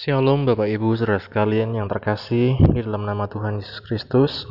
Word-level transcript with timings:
Shalom 0.00 0.48
Bapak 0.48 0.64
Ibu 0.64 0.96
saudara 0.96 1.20
sekalian 1.20 1.76
yang 1.76 1.84
terkasih 1.84 2.56
di 2.56 2.80
dalam 2.80 3.04
nama 3.04 3.28
Tuhan 3.28 3.60
Yesus 3.60 3.84
Kristus. 3.84 4.48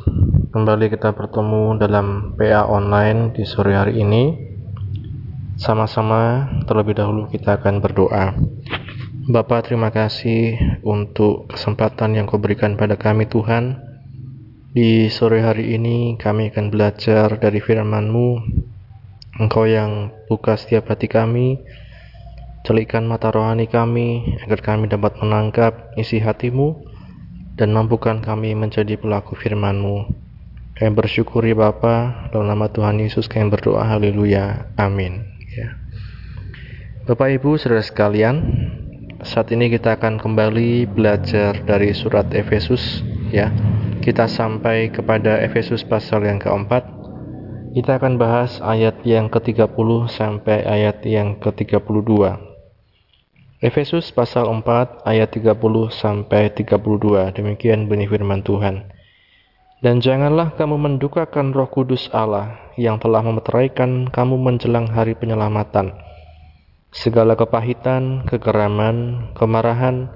Kembali 0.54 0.86
kita 0.86 1.10
bertemu 1.10 1.74
dalam 1.74 2.38
PA 2.38 2.70
online 2.70 3.34
di 3.34 3.42
sore 3.42 3.74
hari 3.74 3.98
ini. 3.98 4.30
Sama-sama 5.58 6.46
terlebih 6.70 7.02
dahulu 7.02 7.26
kita 7.26 7.58
akan 7.58 7.82
berdoa. 7.82 8.38
Bapak 9.26 9.66
terima 9.66 9.90
kasih 9.90 10.54
untuk 10.86 11.50
kesempatan 11.50 12.14
yang 12.14 12.30
kau 12.30 12.38
berikan 12.38 12.78
pada 12.78 12.94
kami 12.94 13.26
Tuhan. 13.26 13.74
Di 14.70 15.10
sore 15.10 15.42
hari 15.42 15.74
ini 15.74 16.14
kami 16.14 16.54
akan 16.54 16.70
belajar 16.70 17.26
dari 17.42 17.58
firman-Mu. 17.58 18.30
Engkau 19.42 19.66
yang 19.66 20.14
buka 20.30 20.54
setiap 20.54 20.94
hati 20.94 21.10
kami 21.10 21.58
Celikkan 22.60 23.08
mata 23.08 23.32
rohani 23.32 23.72
kami 23.72 24.36
agar 24.44 24.60
kami 24.60 24.84
dapat 24.84 25.16
menangkap 25.16 25.96
isi 25.96 26.20
hatimu 26.20 26.76
dan 27.56 27.72
mampukan 27.72 28.20
kami 28.20 28.52
menjadi 28.52 29.00
pelaku 29.00 29.32
firman-Mu. 29.32 30.12
Kami 30.76 30.90
bersyukuri 30.92 31.56
Bapa 31.56 32.28
dalam 32.28 32.52
nama 32.52 32.68
Tuhan 32.68 33.00
Yesus 33.00 33.32
kami 33.32 33.48
berdoa 33.48 33.80
haleluya. 33.88 34.76
Amin. 34.76 35.24
Ya. 35.56 35.80
Bapak 37.08 37.40
Ibu 37.40 37.56
Saudara 37.56 37.80
sekalian, 37.80 38.44
saat 39.24 39.48
ini 39.56 39.72
kita 39.72 39.96
akan 39.96 40.20
kembali 40.20 40.84
belajar 40.84 41.64
dari 41.64 41.96
surat 41.96 42.28
Efesus 42.36 43.00
ya. 43.32 43.48
Kita 44.04 44.28
sampai 44.28 44.92
kepada 44.92 45.40
Efesus 45.40 45.80
pasal 45.80 46.28
yang 46.28 46.36
keempat. 46.36 46.84
Kita 47.72 47.96
akan 47.96 48.20
bahas 48.20 48.60
ayat 48.60 49.00
yang 49.08 49.32
ke-30 49.32 50.12
sampai 50.12 50.60
ayat 50.64 51.00
yang 51.08 51.40
ke-32. 51.40 52.49
Efesus 53.60 54.08
pasal 54.16 54.48
4 54.48 55.04
ayat 55.04 55.36
30 55.36 55.52
sampai 55.92 56.48
32. 56.48 56.80
Demikian 57.36 57.92
bunyi 57.92 58.08
firman 58.08 58.40
Tuhan. 58.40 58.88
Dan 59.84 60.00
janganlah 60.00 60.56
kamu 60.56 60.80
mendukakan 60.80 61.52
Roh 61.52 61.68
Kudus 61.68 62.08
Allah 62.08 62.72
yang 62.80 62.96
telah 62.96 63.20
memeteraikan 63.20 64.08
kamu 64.08 64.40
menjelang 64.40 64.88
hari 64.88 65.12
penyelamatan. 65.12 65.92
Segala 66.88 67.36
kepahitan, 67.36 68.24
kegeraman, 68.24 69.28
kemarahan, 69.36 70.08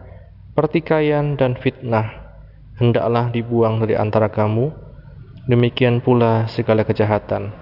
pertikaian 0.57 1.37
dan 1.37 1.61
fitnah 1.61 2.41
hendaklah 2.81 3.29
dibuang 3.29 3.77
dari 3.77 3.93
antara 3.93 4.33
kamu. 4.33 4.73
Demikian 5.45 6.01
pula 6.01 6.49
segala 6.49 6.81
kejahatan. 6.89 7.53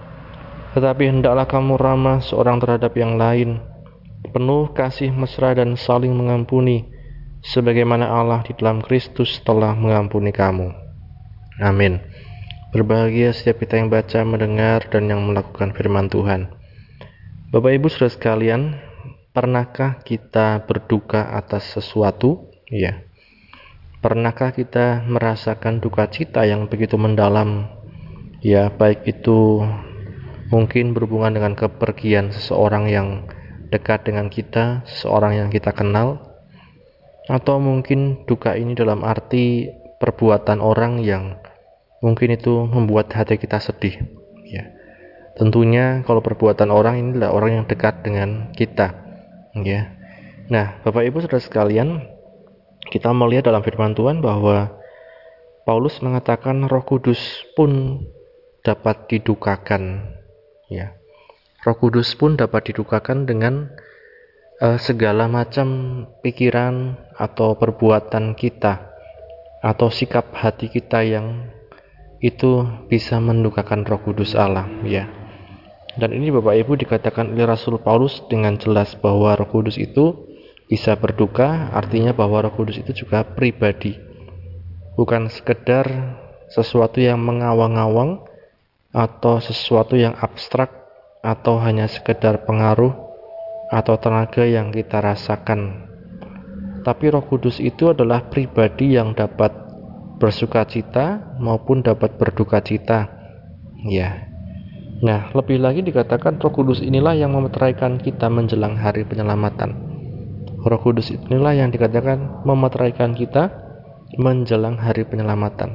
Tetapi 0.78 1.11
hendaklah 1.11 1.51
kamu 1.51 1.75
ramah 1.75 2.23
seorang 2.23 2.62
terhadap 2.62 2.95
yang 2.95 3.19
lain 3.19 3.72
penuh 4.31 4.70
kasih 4.70 5.11
mesra 5.11 5.59
dan 5.59 5.75
saling 5.75 6.15
mengampuni, 6.15 6.87
sebagaimana 7.42 8.06
Allah 8.06 8.47
di 8.47 8.55
dalam 8.55 8.78
Kristus 8.78 9.42
telah 9.42 9.75
mengampuni 9.75 10.31
kamu. 10.31 10.70
Amin. 11.59 11.98
Berbahagia 12.70 13.34
setiap 13.34 13.61
kita 13.61 13.77
yang 13.83 13.93
baca, 13.93 14.23
mendengar, 14.25 14.89
dan 14.89 15.11
yang 15.11 15.20
melakukan 15.27 15.75
firman 15.77 16.09
Tuhan. 16.09 16.48
Bapak 17.53 17.73
Ibu 17.77 17.93
saudara 17.93 18.17
sekalian, 18.17 18.81
pernahkah 19.37 20.00
kita 20.00 20.65
berduka 20.65 21.37
atas 21.37 21.77
sesuatu? 21.77 22.48
Ya. 22.73 23.05
Pernahkah 24.00 24.56
kita 24.56 25.05
merasakan 25.05 25.84
duka 25.84 26.09
cita 26.09 26.48
yang 26.48 26.65
begitu 26.73 26.97
mendalam? 26.97 27.69
Ya, 28.41 28.73
baik 28.73 29.05
itu 29.05 29.62
mungkin 30.48 30.97
berhubungan 30.97 31.37
dengan 31.37 31.53
kepergian 31.55 32.33
seseorang 32.33 32.89
yang 32.89 33.09
dekat 33.73 34.05
dengan 34.05 34.28
kita, 34.28 34.84
seorang 35.01 35.41
yang 35.41 35.48
kita 35.48 35.73
kenal, 35.73 36.20
atau 37.27 37.56
mungkin 37.56 38.28
duka 38.28 38.53
ini 38.53 38.77
dalam 38.77 39.01
arti 39.01 39.73
perbuatan 39.97 40.61
orang 40.61 41.01
yang 41.01 41.41
mungkin 42.05 42.34
itu 42.34 42.69
membuat 42.69 43.09
hati 43.15 43.41
kita 43.41 43.62
sedih. 43.62 43.97
Ya. 44.45 44.69
Tentunya 45.38 46.05
kalau 46.05 46.21
perbuatan 46.21 46.69
orang 46.69 47.00
ini 47.00 47.09
adalah 47.16 47.33
orang 47.33 47.50
yang 47.62 47.65
dekat 47.65 48.05
dengan 48.05 48.53
kita. 48.53 48.93
Ya. 49.56 49.97
Nah, 50.53 50.83
Bapak 50.84 51.09
Ibu 51.09 51.25
Saudara 51.25 51.41
sekalian, 51.41 52.04
kita 52.93 53.15
melihat 53.16 53.49
dalam 53.49 53.65
firman 53.65 53.97
Tuhan 53.97 54.21
bahwa 54.21 54.77
Paulus 55.62 56.03
mengatakan 56.03 56.66
Roh 56.66 56.84
Kudus 56.84 57.22
pun 57.54 58.03
dapat 58.66 59.09
didukakan. 59.09 60.12
Ya. 60.69 60.99
Roh 61.62 61.78
Kudus 61.78 62.19
pun 62.19 62.34
dapat 62.34 62.75
didukakan 62.75 63.23
dengan 63.23 63.71
uh, 64.59 64.78
segala 64.83 65.31
macam 65.31 66.03
pikiran 66.19 66.99
atau 67.15 67.55
perbuatan 67.55 68.34
kita 68.34 68.91
atau 69.62 69.87
sikap 69.87 70.34
hati 70.34 70.67
kita 70.67 71.06
yang 71.06 71.47
itu 72.19 72.67
bisa 72.91 73.22
mendukakan 73.22 73.87
Roh 73.87 74.03
Kudus 74.03 74.34
Allah, 74.34 74.67
ya. 74.83 75.06
Dan 75.95 76.19
ini 76.19 76.34
Bapak 76.34 76.55
Ibu 76.67 76.72
dikatakan 76.83 77.31
oleh 77.31 77.47
Rasul 77.47 77.78
Paulus 77.78 78.27
dengan 78.27 78.59
jelas 78.59 78.99
bahwa 78.99 79.39
Roh 79.39 79.47
Kudus 79.47 79.78
itu 79.78 80.31
bisa 80.67 80.99
berduka, 80.99 81.71
artinya 81.71 82.11
bahwa 82.11 82.43
Roh 82.43 82.55
Kudus 82.59 82.83
itu 82.83 83.06
juga 83.06 83.22
pribadi. 83.22 83.95
Bukan 84.99 85.31
sekedar 85.31 85.87
sesuatu 86.51 86.99
yang 86.99 87.22
mengawang-awang 87.22 88.25
atau 88.91 89.39
sesuatu 89.39 89.95
yang 89.95 90.19
abstrak 90.19 90.81
atau 91.22 91.62
hanya 91.62 91.87
sekedar 91.87 92.43
pengaruh 92.43 92.91
atau 93.71 93.94
tenaga 93.97 94.43
yang 94.43 94.75
kita 94.75 94.99
rasakan. 94.99 95.88
Tapi 96.83 97.15
Roh 97.15 97.22
Kudus 97.22 97.62
itu 97.62 97.94
adalah 97.94 98.27
pribadi 98.27 98.99
yang 98.99 99.15
dapat 99.15 99.55
bersuka 100.19 100.66
cita 100.66 101.38
maupun 101.38 101.81
dapat 101.81 102.19
berduka 102.19 102.59
cita. 102.59 103.06
Ya. 103.87 104.28
Nah, 105.03 105.31
lebih 105.34 105.62
lagi 105.62 105.87
dikatakan 105.87 106.43
Roh 106.43 106.50
Kudus 106.50 106.83
inilah 106.83 107.15
yang 107.15 107.31
memeteraikan 107.39 108.03
kita 108.03 108.27
menjelang 108.27 108.75
hari 108.75 109.06
penyelamatan. 109.06 109.78
Roh 110.62 110.81
Kudus 110.83 111.15
inilah 111.15 111.54
yang 111.54 111.71
dikatakan 111.71 112.43
memeteraikan 112.43 113.15
kita 113.15 113.50
menjelang 114.19 114.75
hari 114.75 115.06
penyelamatan. 115.06 115.71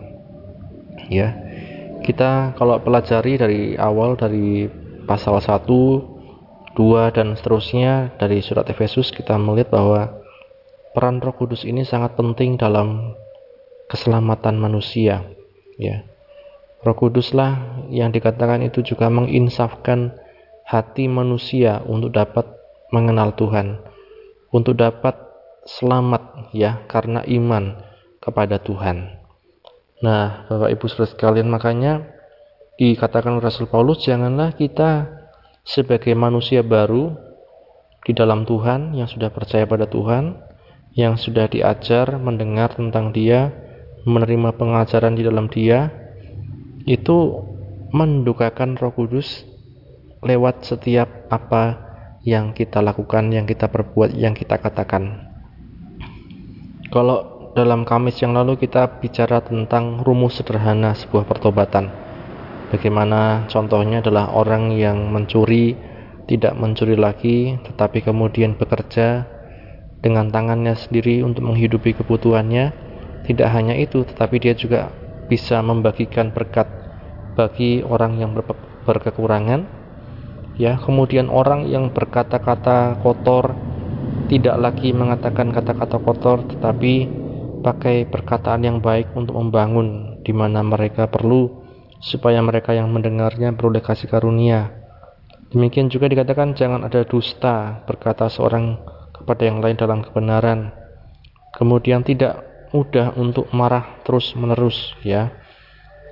Ya. 1.07 1.39
Kita 2.03 2.55
kalau 2.55 2.79
pelajari 2.83 3.39
dari 3.39 3.61
awal 3.75 4.15
dari 4.15 4.69
pasal 5.07 5.39
1, 5.39 5.65
2 6.75 7.15
dan 7.15 7.33
seterusnya 7.33 8.13
dari 8.19 8.43
surat 8.43 8.67
Efesus 8.67 9.09
kita 9.09 9.39
melihat 9.39 9.73
bahwa 9.73 10.21
peran 10.91 11.23
Roh 11.23 11.33
Kudus 11.33 11.63
ini 11.63 11.87
sangat 11.87 12.19
penting 12.19 12.59
dalam 12.59 13.15
keselamatan 13.87 14.59
manusia, 14.59 15.23
ya. 15.79 16.03
Roh 16.83 16.93
Kuduslah 16.93 17.87
yang 17.89 18.13
dikatakan 18.13 18.61
itu 18.61 18.85
juga 18.85 19.09
menginsafkan 19.09 20.13
hati 20.67 21.07
manusia 21.07 21.81
untuk 21.87 22.13
dapat 22.13 22.45
mengenal 22.91 23.33
Tuhan, 23.33 23.81
untuk 24.51 24.77
dapat 24.77 25.15
selamat 25.65 26.53
ya 26.53 26.83
karena 26.85 27.23
iman 27.25 27.79
kepada 28.19 28.59
Tuhan. 28.59 29.17
Nah, 30.03 30.45
Bapak 30.45 30.69
Ibu 30.77 30.85
Saudara 30.91 31.09
sekalian, 31.09 31.49
makanya 31.49 32.16
dikatakan 32.77 33.41
Rasul 33.41 33.65
Paulus 33.65 34.05
janganlah 34.05 34.53
kita 34.53 35.09
sebagai 35.65 36.13
manusia 36.13 36.61
baru 36.61 37.17
di 38.05 38.13
dalam 38.13 38.45
Tuhan 38.45 38.93
yang 38.93 39.09
sudah 39.09 39.33
percaya 39.33 39.65
pada 39.65 39.89
Tuhan 39.89 40.37
yang 40.93 41.17
sudah 41.17 41.49
diajar 41.49 42.21
mendengar 42.21 42.77
tentang 42.77 43.09
dia 43.11 43.49
menerima 44.05 44.55
pengajaran 44.55 45.17
di 45.17 45.25
dalam 45.25 45.49
dia 45.49 45.89
itu 46.85 47.43
mendukakan 47.91 48.77
Roh 48.77 48.93
Kudus 48.93 49.43
lewat 50.21 50.63
setiap 50.63 51.27
apa 51.27 51.83
yang 52.23 52.55
kita 52.55 52.79
lakukan, 52.83 53.31
yang 53.31 53.47
kita 53.47 53.71
perbuat, 53.71 54.15
yang 54.15 54.35
kita 54.35 54.59
katakan. 54.59 55.27
Kalau 56.91 57.51
dalam 57.55 57.83
Kamis 57.83 58.19
yang 58.23 58.35
lalu 58.35 58.55
kita 58.59 58.99
bicara 59.03 59.43
tentang 59.43 60.03
rumus 60.03 60.39
sederhana 60.39 60.95
sebuah 60.95 61.27
pertobatan 61.27 62.06
Bagaimana 62.67 63.47
contohnya 63.47 64.03
adalah 64.03 64.35
orang 64.35 64.75
yang 64.75 65.07
mencuri 65.07 65.79
tidak 66.27 66.59
mencuri 66.59 66.99
lagi 66.99 67.55
tetapi 67.63 68.03
kemudian 68.03 68.59
bekerja 68.59 69.23
dengan 70.03 70.27
tangannya 70.27 70.75
sendiri 70.75 71.23
untuk 71.23 71.47
menghidupi 71.47 71.95
kebutuhannya. 71.95 72.85
Tidak 73.23 73.49
hanya 73.51 73.75
itu 73.75 74.03
tetapi 74.03 74.39
dia 74.39 74.55
juga 74.55 74.91
bisa 75.27 75.59
membagikan 75.63 76.31
berkat 76.31 76.67
bagi 77.35 77.83
orang 77.83 78.19
yang 78.19 78.31
berkekurangan. 78.87 79.67
Ya, 80.57 80.79
kemudian 80.79 81.29
orang 81.29 81.69
yang 81.69 81.93
berkata-kata 81.93 82.99
kotor 83.05 83.53
tidak 84.27 84.57
lagi 84.59 84.91
mengatakan 84.91 85.55
kata-kata 85.55 86.03
kotor 86.03 86.43
tetapi 86.49 87.07
pakai 87.61 88.09
perkataan 88.09 88.65
yang 88.65 88.77
baik 88.83 89.11
untuk 89.15 89.37
membangun 89.39 90.19
di 90.25 90.33
mana 90.35 90.65
mereka 90.65 91.07
perlu 91.07 91.66
supaya 91.97 92.39
mereka 92.45 92.73
yang 92.73 92.89
mendengarnya 92.93 93.53
beroleh 93.53 93.81
kasih 93.81 94.09
karunia. 94.09 94.73
Demikian 95.47 95.87
juga 95.87 96.11
dikatakan 96.11 96.53
jangan 96.53 96.83
ada 96.83 97.07
dusta 97.07 97.81
berkata 97.87 98.27
seorang 98.27 98.77
kepada 99.15 99.41
yang 99.47 99.63
lain 99.63 99.77
dalam 99.79 100.03
kebenaran. 100.03 100.71
kemudian 101.57 102.05
tidak 102.05 102.45
mudah 102.69 103.17
untuk 103.17 103.49
marah 103.49 103.97
terus-menerus 104.05 104.93
ya. 105.01 105.33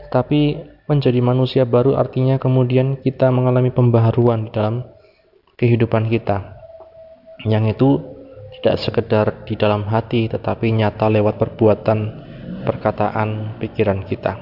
Tapi 0.09 0.57
menjadi 0.89 1.21
manusia 1.21 1.63
baru 1.69 1.93
artinya 1.93 2.41
kemudian 2.41 2.97
kita 2.97 3.29
mengalami 3.29 3.69
pembaharuan 3.69 4.49
dalam 4.49 4.81
kehidupan 5.53 6.09
kita. 6.09 6.57
Yang 7.45 7.77
itu 7.77 7.89
tidak 8.57 8.75
sekedar 8.81 9.25
di 9.45 9.53
dalam 9.53 9.85
hati 9.85 10.25
tetapi 10.25 10.73
nyata 10.73 11.13
lewat 11.13 11.37
perbuatan, 11.37 11.99
perkataan, 12.65 13.61
pikiran 13.61 14.01
kita. 14.01 14.33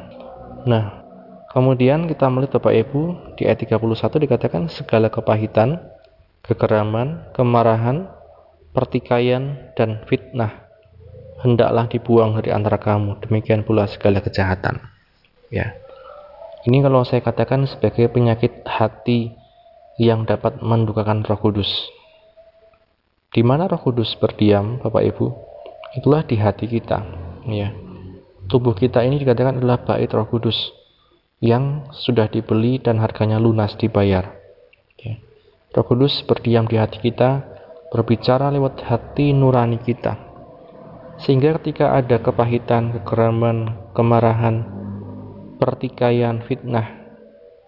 Nah, 0.63 1.02
kemudian 1.53 2.09
kita 2.09 2.27
melihat 2.27 2.59
Bapak 2.59 2.73
Ibu 2.73 3.01
di 3.37 3.47
ayat 3.47 3.63
31 3.63 4.25
dikatakan 4.27 4.67
segala 4.67 5.07
kepahitan, 5.07 5.79
kekeraman, 6.43 7.31
kemarahan, 7.31 8.09
pertikaian 8.73 9.71
dan 9.77 10.01
fitnah 10.09 10.63
hendaklah 11.43 11.91
dibuang 11.91 12.39
dari 12.39 12.55
antara 12.55 12.79
kamu. 12.79 13.19
Demikian 13.27 13.67
pula 13.67 13.85
segala 13.85 14.23
kejahatan. 14.23 14.79
Ya. 15.51 15.75
Ini 16.63 16.79
kalau 16.79 17.03
saya 17.03 17.19
katakan 17.19 17.67
sebagai 17.67 18.07
penyakit 18.07 18.63
hati 18.63 19.35
yang 19.99 20.23
dapat 20.23 20.63
mendukakan 20.63 21.21
Roh 21.27 21.37
Kudus. 21.37 21.69
Di 23.35 23.43
mana 23.43 23.67
Roh 23.67 23.83
Kudus 23.83 24.15
berdiam, 24.15 24.79
Bapak 24.79 25.03
Ibu? 25.03 25.27
Itulah 25.99 26.23
di 26.23 26.39
hati 26.39 26.65
kita, 26.65 27.03
ya. 27.51 27.75
Tubuh 28.47 28.73
kita 28.73 29.03
ini 29.03 29.19
dikatakan 29.19 29.59
adalah 29.59 29.83
bait 29.83 30.09
Roh 30.09 30.25
Kudus 30.25 30.55
yang 31.43 31.91
sudah 31.91 32.31
dibeli 32.31 32.79
dan 32.79 33.03
harganya 33.03 33.35
lunas 33.35 33.75
dibayar. 33.75 34.31
Ya. 34.95 35.19
Roh 35.75 35.83
Kudus 35.83 36.23
berdiam 36.23 36.63
di 36.63 36.79
hati 36.79 37.03
kita, 37.03 37.43
berbicara 37.91 38.47
lewat 38.47 38.79
hati 38.87 39.35
nurani 39.35 39.83
kita 39.83 40.33
sehingga 41.21 41.55
ketika 41.61 41.93
ada 41.93 42.17
kepahitan, 42.19 42.91
kekeraman, 42.99 43.89
kemarahan, 43.93 44.65
pertikaian, 45.61 46.41
fitnah, 46.43 47.05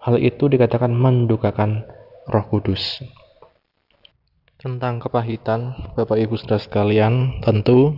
hal 0.02 0.18
itu 0.18 0.50
dikatakan 0.50 0.90
mendukakan 0.90 1.86
Roh 2.26 2.46
Kudus. 2.50 3.00
Tentang 4.60 4.98
kepahitan, 4.98 5.94
Bapak 5.94 6.18
Ibu 6.18 6.34
Saudara 6.36 6.58
sekalian, 6.58 7.38
tentu 7.44 7.94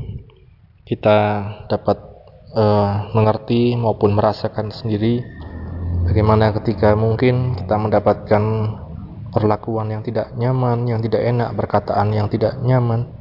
kita 0.85 1.19
dapat 1.67 1.97
uh, 2.53 3.09
mengerti 3.17 3.73
maupun 3.79 4.13
merasakan 4.13 4.69
sendiri 4.69 5.25
bagaimana 6.09 6.57
ketika 6.57 6.97
mungkin 6.97 7.53
kita 7.61 7.77
mendapatkan 7.77 8.43
perlakuan 9.29 9.93
yang 9.93 10.01
tidak 10.01 10.33
nyaman, 10.35 10.89
yang 10.89 11.05
tidak 11.05 11.21
enak, 11.21 11.53
perkataan 11.53 12.17
yang 12.17 12.33
tidak 12.33 12.57
nyaman, 12.65 13.13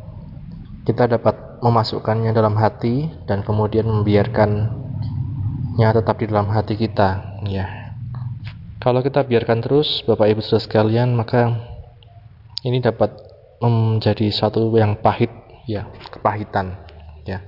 kita 0.87 1.03
dapat 1.03 1.59
memasukkannya 1.59 2.31
dalam 2.31 2.55
hati 2.55 3.11
dan 3.27 3.43
kemudian 3.43 3.83
membiarkannya 3.91 5.89
tetap 5.91 6.15
di 6.15 6.25
dalam 6.31 6.47
hati 6.47 6.79
kita 6.79 7.43
ya. 7.43 7.91
Kalau 8.79 9.03
kita 9.03 9.27
biarkan 9.27 9.59
terus 9.59 9.99
Bapak 10.07 10.31
Ibu 10.31 10.39
Saudara 10.39 10.63
sekalian 10.63 11.11
maka 11.11 11.59
ini 12.63 12.79
dapat 12.79 13.11
menjadi 13.59 14.31
satu 14.31 14.71
yang 14.79 15.01
pahit 15.03 15.33
ya 15.67 15.91
kepahitan 16.13 16.77
ya. 17.27 17.43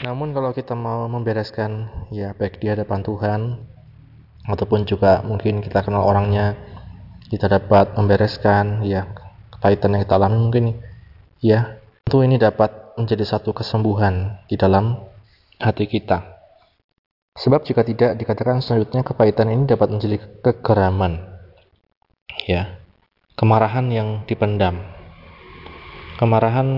Namun 0.00 0.32
kalau 0.32 0.56
kita 0.56 0.72
mau 0.72 1.04
membereskan 1.04 1.90
ya 2.08 2.32
baik 2.32 2.64
di 2.64 2.72
hadapan 2.72 3.04
Tuhan 3.04 3.40
ataupun 4.46 4.86
juga 4.88 5.22
mungkin 5.22 5.62
kita 5.62 5.86
kenal 5.86 6.02
orangnya 6.02 6.58
kita 7.30 7.46
dapat 7.48 7.94
membereskan 7.94 8.82
ya 8.82 9.08
kepahitan 9.54 9.94
yang 9.94 10.02
kita 10.02 10.14
alami 10.18 10.38
mungkin 10.38 10.64
ya 11.38 11.78
tentu 12.04 12.26
ini 12.26 12.36
dapat 12.36 12.82
menjadi 12.98 13.24
satu 13.24 13.56
kesembuhan 13.56 14.44
di 14.50 14.60
dalam 14.60 15.00
hati 15.56 15.88
kita. 15.88 16.32
Sebab 17.32 17.64
jika 17.64 17.80
tidak 17.80 18.20
dikatakan 18.20 18.60
selanjutnya 18.60 19.00
kepahitan 19.00 19.48
ini 19.48 19.64
dapat 19.64 19.88
menjadi 19.88 20.20
kegeraman. 20.44 21.24
Ya. 22.44 22.76
Kemarahan 23.32 23.88
yang 23.88 24.08
dipendam. 24.28 24.84
Kemarahan 26.20 26.68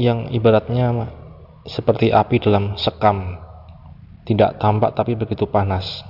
yang 0.00 0.32
ibaratnya 0.32 1.12
seperti 1.68 2.08
api 2.08 2.40
dalam 2.40 2.80
sekam. 2.80 3.36
Tidak 4.24 4.56
tampak 4.56 4.96
tapi 4.96 5.12
begitu 5.12 5.44
panas. 5.44 6.00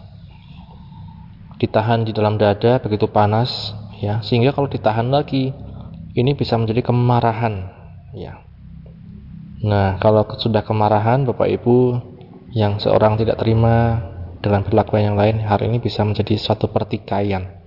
Ditahan 1.63 2.03
di 2.03 2.11
dalam 2.11 2.35
dada 2.35 2.83
begitu 2.83 3.07
panas 3.07 3.71
ya, 4.03 4.19
sehingga 4.19 4.51
kalau 4.51 4.67
ditahan 4.67 5.07
lagi 5.15 5.55
ini 6.19 6.35
bisa 6.35 6.59
menjadi 6.59 6.83
kemarahan 6.91 7.71
ya 8.19 8.43
Nah, 9.63 9.95
kalau 10.03 10.27
sudah 10.43 10.67
kemarahan 10.67 11.23
Bapak 11.23 11.47
Ibu 11.47 12.03
yang 12.51 12.83
seorang 12.83 13.15
tidak 13.15 13.39
terima 13.39 14.03
dengan 14.43 14.67
perlakuan 14.67 15.15
yang 15.15 15.17
lain, 15.17 15.39
hari 15.39 15.71
ini 15.71 15.79
bisa 15.79 16.03
menjadi 16.03 16.35
suatu 16.35 16.67
pertikaian. 16.67 17.63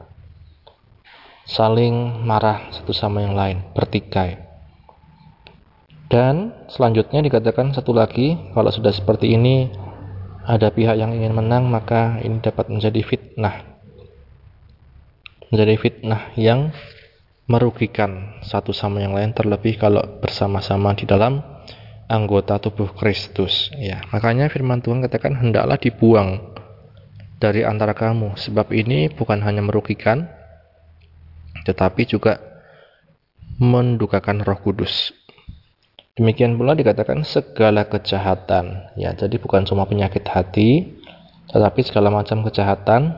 Saling 1.48 2.20
marah 2.28 2.68
satu 2.76 2.92
sama 2.92 3.24
yang 3.24 3.32
lain, 3.32 3.72
bertikai. 3.72 4.44
Dan 6.12 6.68
selanjutnya 6.68 7.24
dikatakan 7.24 7.72
satu 7.72 7.96
lagi, 7.96 8.52
kalau 8.52 8.76
sudah 8.76 8.92
seperti 8.92 9.32
ini 9.32 9.72
ada 10.44 10.68
pihak 10.76 11.00
yang 11.00 11.16
ingin 11.16 11.32
menang, 11.32 11.72
maka 11.72 12.20
ini 12.20 12.44
dapat 12.44 12.68
menjadi 12.68 13.02
fitnah. 13.08 13.75
Menjadi 15.54 15.74
fitnah 15.78 16.34
yang 16.38 16.74
merugikan 17.46 18.42
satu 18.42 18.74
sama 18.74 19.02
yang 19.06 19.14
lain 19.14 19.34
terlebih 19.34 19.78
kalau 19.78 20.02
bersama-sama 20.18 20.98
di 20.98 21.06
dalam 21.06 21.42
anggota 22.10 22.58
tubuh 22.58 22.90
Kristus. 22.94 23.70
Ya, 23.78 24.02
makanya 24.10 24.50
firman 24.50 24.82
Tuhan 24.82 25.02
katakan 25.06 25.38
hendaklah 25.38 25.78
dibuang 25.78 26.54
dari 27.38 27.62
antara 27.62 27.94
kamu, 27.94 28.38
sebab 28.40 28.74
ini 28.74 29.12
bukan 29.14 29.42
hanya 29.46 29.62
merugikan, 29.62 30.26
tetapi 31.68 32.10
juga 32.10 32.42
mendukakan 33.62 34.42
Roh 34.42 34.60
Kudus. 34.62 35.14
Demikian 36.16 36.56
pula 36.56 36.74
dikatakan 36.74 37.28
segala 37.28 37.92
kejahatan. 37.92 38.96
Ya, 38.96 39.12
jadi 39.12 39.36
bukan 39.36 39.68
cuma 39.68 39.84
penyakit 39.84 40.24
hati, 40.32 40.96
tetapi 41.52 41.84
segala 41.84 42.08
macam 42.08 42.40
kejahatan, 42.48 43.12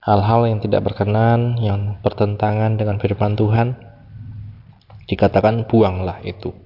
hal-hal 0.00 0.48
yang 0.48 0.60
tidak 0.64 0.80
berkenan, 0.84 1.60
yang 1.60 2.00
bertentangan 2.00 2.80
dengan 2.80 2.96
firman 2.96 3.36
Tuhan, 3.36 3.76
dikatakan 5.04 5.68
buanglah 5.68 6.24
itu. 6.24 6.56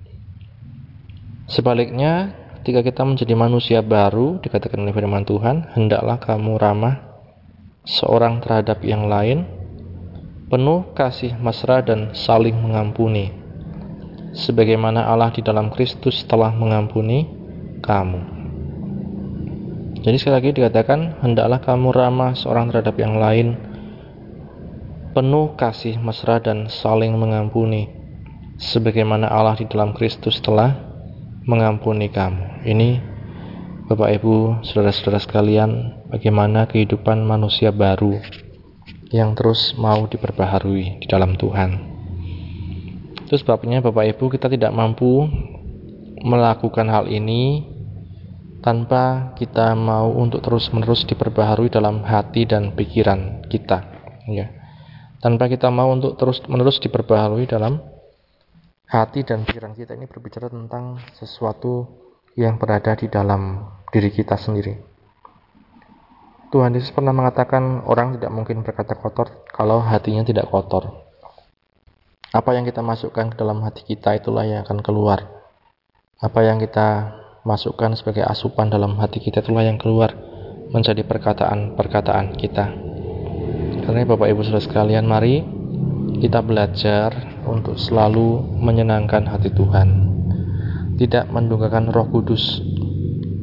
Sebaliknya, 1.51 2.33
ketika 2.63 2.81
kita 2.81 3.03
menjadi 3.05 3.35
manusia 3.37 3.79
baru, 3.83 4.39
dikatakan 4.41 4.81
oleh 4.81 4.95
firman 4.95 5.27
Tuhan, 5.27 5.75
hendaklah 5.75 6.17
kamu 6.23 6.57
ramah 6.57 7.15
seorang 7.85 8.41
terhadap 8.41 8.81
yang 8.81 9.11
lain, 9.11 9.45
penuh 10.49 10.95
kasih 10.97 11.37
mesra 11.37 11.85
dan 11.85 12.17
saling 12.17 12.57
mengampuni, 12.57 13.35
sebagaimana 14.33 15.05
Allah 15.05 15.35
di 15.35 15.45
dalam 15.45 15.69
Kristus 15.69 16.25
telah 16.25 16.55
mengampuni 16.55 17.29
kamu. 17.85 18.34
Jadi 20.05 20.21
sekali 20.21 20.37
lagi 20.37 20.51
dikatakan, 20.53 21.25
hendaklah 21.25 21.65
kamu 21.65 21.89
ramah 21.89 22.37
seorang 22.37 22.69
terhadap 22.69 22.93
yang 23.01 23.17
lain, 23.17 23.57
penuh 25.17 25.57
kasih 25.57 25.97
mesra 25.97 26.45
dan 26.45 26.69
saling 26.69 27.17
mengampuni, 27.17 27.89
sebagaimana 28.61 29.33
Allah 29.33 29.57
di 29.57 29.65
dalam 29.65 29.97
Kristus 29.97 30.45
telah 30.45 30.77
mengampuni 31.49 32.13
kamu. 32.13 32.69
Ini 32.69 32.91
Bapak 33.89 34.21
Ibu, 34.21 34.61
saudara-saudara 34.61 35.25
sekalian, 35.25 36.05
bagaimana 36.13 36.69
kehidupan 36.69 37.25
manusia 37.25 37.73
baru 37.73 38.21
yang 39.09 39.33
terus 39.33 39.73
mau 39.81 40.05
diperbaharui 40.05 41.01
di 41.01 41.07
dalam 41.09 41.33
Tuhan. 41.33 41.81
Itu 43.25 43.41
sebabnya 43.41 43.81
Bapak 43.81 44.05
Ibu 44.13 44.37
kita 44.37 44.53
tidak 44.53 44.69
mampu 44.77 45.25
melakukan 46.21 46.93
hal 46.93 47.09
ini 47.09 47.73
tanpa 48.65 49.37
kita 49.37 49.77
mau 49.77 50.09
untuk 50.17 50.41
terus-menerus 50.41 51.05
diperbaharui 51.05 51.69
dalam 51.69 52.01
hati 52.01 52.49
dan 52.49 52.73
pikiran 52.73 53.45
kita, 53.53 53.85
ya. 54.25 54.49
Tanpa 55.21 55.53
kita 55.53 55.69
mau 55.69 55.93
untuk 55.93 56.17
terus-menerus 56.17 56.81
diperbaharui 56.81 57.45
dalam 57.45 57.77
hati 58.89 59.21
dan 59.21 59.45
pikiran 59.45 59.77
kita 59.77 59.93
ini 59.93 60.09
berbicara 60.09 60.49
tentang 60.49 60.97
sesuatu 61.13 61.85
yang 62.41 62.57
berada 62.57 62.97
di 62.97 63.13
dalam 63.13 63.69
diri 63.93 64.09
kita 64.09 64.41
sendiri. 64.41 64.81
Tuhan 66.49 66.73
Yesus 66.73 66.95
pernah 66.95 67.13
mengatakan 67.13 67.85
orang 67.85 68.17
tidak 68.17 68.33
mungkin 68.33 68.65
berkata 68.65 68.97
kotor 68.97 69.45
kalau 69.53 69.85
hatinya 69.85 70.25
tidak 70.25 70.49
kotor. 70.49 71.05
Apa 72.33 72.57
yang 72.57 72.65
kita 72.65 72.81
masukkan 72.81 73.29
ke 73.29 73.37
dalam 73.37 73.61
hati 73.61 73.85
kita 73.85 74.17
itulah 74.17 74.49
yang 74.49 74.65
akan 74.65 74.81
keluar. 74.81 75.25
Apa 76.23 76.47
yang 76.47 76.63
kita 76.63 77.21
masukkan 77.45 77.93
sebagai 77.93 78.25
asupan 78.25 78.73
dalam 78.73 78.97
hati 78.97 79.21
kita 79.21 79.45
itulah 79.45 79.69
yang 79.69 79.77
keluar 79.77 80.17
menjadi 80.73 81.05
perkataan-perkataan 81.05 82.35
kita. 82.41 82.73
Karena 83.85 84.09
Bapak 84.09 84.33
Ibu 84.33 84.41
Saudara 84.43 84.65
sekalian, 84.65 85.05
mari 85.05 85.45
kita 86.25 86.41
belajar 86.41 87.13
untuk 87.45 87.77
selalu 87.77 88.41
menyenangkan 88.59 89.29
hati 89.29 89.53
Tuhan. 89.53 90.17
tidak 90.95 91.27
mendunggakan 91.27 91.91
Roh 91.91 92.07
Kudus. 92.07 92.63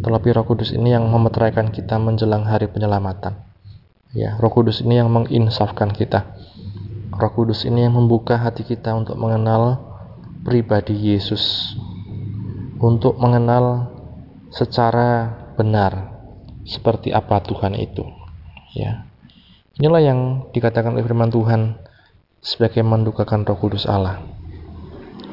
Terlebih 0.01 0.39
Roh 0.39 0.47
Kudus 0.47 0.71
ini 0.71 0.95
yang 0.95 1.03
memeteraikan 1.11 1.67
kita 1.67 1.99
menjelang 1.99 2.47
hari 2.47 2.71
penyelamatan. 2.71 3.43
Ya, 4.15 4.39
Roh 4.39 4.47
Kudus 4.47 4.79
ini 4.79 5.03
yang 5.03 5.11
menginsafkan 5.11 5.91
kita. 5.91 6.31
Roh 7.11 7.31
Kudus 7.35 7.67
ini 7.67 7.83
yang 7.83 7.99
membuka 7.99 8.39
hati 8.39 8.63
kita 8.63 8.95
untuk 8.95 9.19
mengenal 9.19 9.83
pribadi 10.47 10.95
Yesus. 10.95 11.75
Untuk 12.81 13.21
mengenal 13.21 13.93
secara 14.49 15.29
benar 15.53 16.17
seperti 16.65 17.13
apa 17.13 17.37
Tuhan 17.45 17.77
itu. 17.77 18.01
Ya. 18.73 19.05
Inilah 19.77 20.01
yang 20.01 20.19
dikatakan 20.49 20.97
oleh 20.97 21.05
firman 21.05 21.29
Tuhan 21.29 21.77
sebagai 22.41 22.81
mendukakan 22.81 23.45
Roh 23.45 23.57
Kudus 23.61 23.85
Allah. 23.85 24.19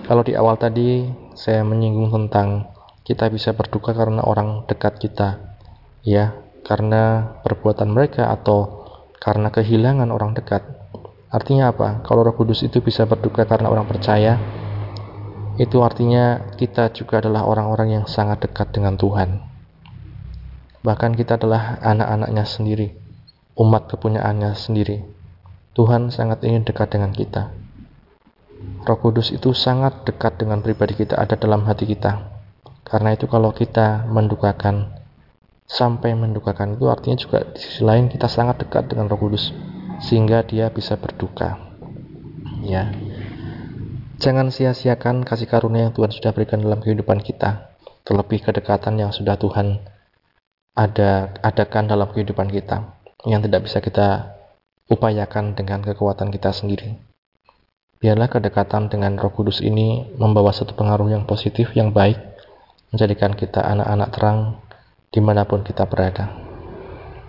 Kalau 0.05 0.21
di 0.25 0.37
awal 0.37 0.61
tadi 0.61 1.09
saya 1.33 1.64
menyinggung 1.64 2.12
tentang 2.12 2.69
kita 3.05 3.33
bisa 3.33 3.57
berduka 3.57 3.97
karena 3.97 4.21
orang 4.25 4.69
dekat 4.69 5.00
kita, 5.00 5.57
ya, 6.05 6.37
karena 6.69 7.33
perbuatan 7.40 7.88
mereka 7.88 8.28
atau 8.28 8.85
karena 9.17 9.49
kehilangan 9.49 10.12
orang 10.12 10.37
dekat. 10.37 10.64
Artinya 11.33 11.73
apa? 11.73 12.05
Kalau 12.05 12.25
Roh 12.25 12.37
Kudus 12.37 12.61
itu 12.64 12.85
bisa 12.85 13.09
berduka 13.09 13.49
karena 13.49 13.73
orang 13.73 13.88
percaya, 13.88 14.37
itu 15.59 15.83
artinya 15.83 16.55
kita 16.55 16.95
juga 16.95 17.19
adalah 17.19 17.43
orang-orang 17.43 17.99
yang 17.99 18.05
sangat 18.07 18.47
dekat 18.47 18.71
dengan 18.71 18.95
Tuhan. 18.95 19.43
Bahkan 20.87 21.19
kita 21.19 21.35
adalah 21.35 21.83
anak-anaknya 21.83 22.47
sendiri, 22.47 22.95
umat 23.59 23.91
kepunyaannya 23.91 24.55
sendiri. 24.55 25.03
Tuhan 25.75 26.15
sangat 26.15 26.47
ingin 26.47 26.62
dekat 26.62 26.95
dengan 26.95 27.11
kita. 27.11 27.50
Roh 28.87 28.99
Kudus 29.03 29.35
itu 29.35 29.50
sangat 29.50 30.07
dekat 30.07 30.38
dengan 30.38 30.62
pribadi 30.62 30.95
kita, 30.95 31.19
ada 31.19 31.35
dalam 31.35 31.67
hati 31.67 31.91
kita. 31.91 32.38
Karena 32.87 33.19
itu 33.19 33.27
kalau 33.27 33.50
kita 33.50 34.07
mendukakan, 34.07 34.95
sampai 35.67 36.15
mendukakan 36.15 36.79
itu 36.79 36.87
artinya 36.87 37.19
juga 37.19 37.45
di 37.50 37.61
sisi 37.61 37.83
lain 37.83 38.09
kita 38.09 38.31
sangat 38.31 38.62
dekat 38.62 38.95
dengan 38.95 39.11
Roh 39.11 39.19
Kudus, 39.19 39.50
sehingga 39.99 40.47
dia 40.47 40.71
bisa 40.71 40.95
berduka. 40.95 41.59
Ya, 42.62 42.91
Jangan 44.19 44.51
sia-siakan 44.51 45.23
kasih 45.23 45.47
karunia 45.47 45.87
yang 45.87 45.95
Tuhan 45.95 46.11
sudah 46.11 46.35
berikan 46.35 46.59
dalam 46.59 46.83
kehidupan 46.83 47.23
kita, 47.23 47.71
terlebih 48.03 48.43
kedekatan 48.43 48.99
yang 48.99 49.15
sudah 49.15 49.39
Tuhan 49.39 49.79
ada 50.75 51.39
adakan 51.39 51.87
dalam 51.87 52.11
kehidupan 52.11 52.51
kita, 52.51 52.99
yang 53.31 53.39
tidak 53.47 53.71
bisa 53.71 53.79
kita 53.79 54.35
upayakan 54.91 55.55
dengan 55.55 55.87
kekuatan 55.87 56.35
kita 56.35 56.51
sendiri. 56.51 56.99
Biarlah 58.03 58.27
kedekatan 58.27 58.91
dengan 58.91 59.15
Roh 59.15 59.31
Kudus 59.31 59.63
ini 59.63 60.11
membawa 60.19 60.51
satu 60.51 60.75
pengaruh 60.75 61.15
yang 61.15 61.23
positif, 61.23 61.71
yang 61.79 61.95
baik, 61.95 62.19
menjadikan 62.91 63.39
kita 63.39 63.63
anak-anak 63.63 64.09
terang 64.11 64.39
di 65.15 65.23
mana 65.23 65.47
pun 65.47 65.63
kita 65.63 65.87
berada. 65.87 66.27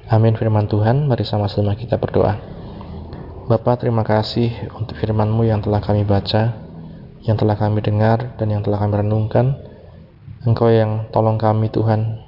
Amin 0.10 0.34
firman 0.34 0.66
Tuhan, 0.66 1.06
mari 1.06 1.22
sama-sama 1.22 1.78
kita 1.78 2.02
berdoa. 2.02 2.34
Bapak 3.46 3.86
terima 3.86 4.02
kasih 4.02 4.74
untuk 4.74 4.98
firman-Mu 4.98 5.46
yang 5.46 5.62
telah 5.62 5.82
kami 5.82 6.02
baca, 6.02 6.69
yang 7.24 7.36
telah 7.36 7.60
kami 7.60 7.84
dengar, 7.84 8.36
dan 8.40 8.48
yang 8.52 8.62
telah 8.64 8.80
kami 8.80 9.00
renungkan. 9.02 9.60
Engkau 10.48 10.72
yang 10.72 11.12
tolong 11.12 11.36
kami 11.36 11.68
Tuhan, 11.68 12.24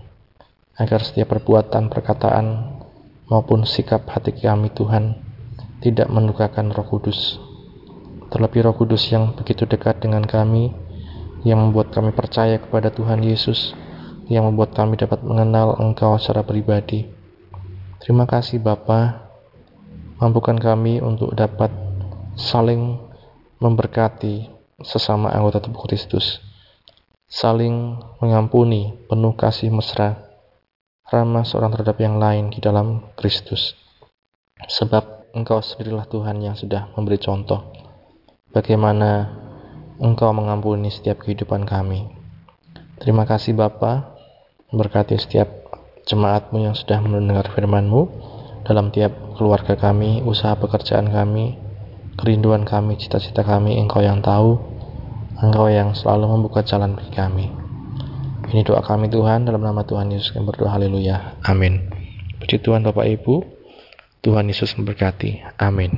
agar 0.76 1.00
setiap 1.04 1.32
perbuatan, 1.32 1.88
perkataan, 1.88 2.48
maupun 3.32 3.64
sikap 3.64 4.04
hati 4.12 4.36
kami 4.36 4.68
Tuhan, 4.76 5.16
tidak 5.80 6.12
mendukakan 6.12 6.76
roh 6.76 6.84
kudus, 6.84 7.40
Terlebih 8.32 8.64
Roh 8.64 8.72
Kudus 8.72 9.12
yang 9.12 9.36
begitu 9.36 9.68
dekat 9.68 10.00
dengan 10.00 10.24
kami, 10.24 10.72
yang 11.44 11.60
membuat 11.60 11.92
kami 11.92 12.16
percaya 12.16 12.56
kepada 12.64 12.88
Tuhan 12.88 13.20
Yesus, 13.28 13.76
yang 14.32 14.48
membuat 14.48 14.72
kami 14.72 14.96
dapat 14.96 15.20
mengenal 15.20 15.76
Engkau 15.84 16.16
secara 16.16 16.40
pribadi. 16.40 17.12
Terima 18.00 18.24
kasih 18.24 18.64
Bapa, 18.64 19.28
mampukan 20.16 20.56
kami 20.56 21.04
untuk 21.04 21.36
dapat 21.36 21.76
saling 22.40 23.04
memberkati 23.60 24.61
sesama 24.84 25.34
anggota 25.34 25.62
tubuh 25.64 25.86
Kristus, 25.88 26.42
saling 27.30 28.00
mengampuni, 28.20 28.94
penuh 29.08 29.34
kasih 29.34 29.72
mesra, 29.72 30.20
ramah 31.08 31.44
seorang 31.44 31.76
terhadap 31.76 31.98
yang 32.00 32.20
lain 32.20 32.52
di 32.52 32.60
dalam 32.64 33.12
Kristus. 33.16 33.76
Sebab 34.62 35.34
Engkau 35.34 35.64
sendirilah 35.64 36.06
Tuhan 36.12 36.44
yang 36.44 36.60
sudah 36.60 36.92
memberi 36.94 37.16
contoh 37.16 37.72
bagaimana 38.52 39.32
Engkau 40.02 40.34
mengampuni 40.34 40.92
setiap 40.92 41.24
kehidupan 41.24 41.64
kami. 41.64 42.10
Terima 43.00 43.24
kasih 43.24 43.54
Bapa, 43.54 44.18
berkati 44.74 45.14
setiap 45.18 45.48
jemaatmu 46.10 46.58
yang 46.58 46.74
sudah 46.74 47.00
mendengar 47.00 47.48
firman-Mu 47.54 48.02
dalam 48.66 48.90
tiap 48.90 49.14
keluarga 49.38 49.78
kami, 49.78 50.26
usaha 50.26 50.58
pekerjaan 50.58 51.10
kami, 51.10 51.58
kerinduan 52.18 52.66
kami, 52.66 52.98
cita-cita 52.98 53.46
kami, 53.46 53.78
Engkau 53.78 54.02
yang 54.02 54.22
tahu, 54.22 54.71
Engkau 55.42 55.74
yang 55.74 55.98
selalu 55.98 56.38
membuka 56.38 56.62
jalan 56.62 56.94
bagi 56.94 57.18
kami. 57.18 57.50
Ini 58.54 58.62
doa 58.62 58.86
kami 58.86 59.10
Tuhan, 59.10 59.50
dalam 59.50 59.66
nama 59.66 59.82
Tuhan 59.82 60.14
Yesus 60.14 60.38
kami 60.38 60.46
berdoa, 60.54 60.70
haleluya, 60.70 61.42
amin. 61.42 61.90
Puji 62.38 62.62
Tuhan 62.62 62.86
Bapak 62.86 63.10
Ibu, 63.10 63.42
Tuhan 64.22 64.46
Yesus 64.46 64.78
memberkati, 64.78 65.42
amin. 65.58 65.90